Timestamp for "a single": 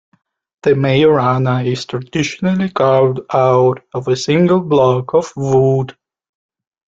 4.07-4.59